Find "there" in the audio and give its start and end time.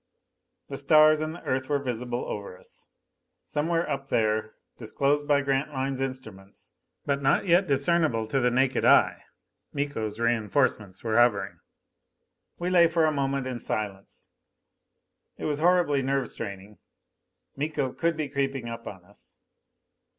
4.09-4.55